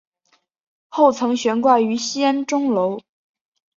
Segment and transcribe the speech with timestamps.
[0.89, 3.01] 后曾悬挂于西安钟楼。